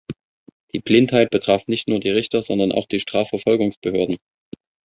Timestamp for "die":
0.73-0.79, 1.99-2.09, 2.87-2.99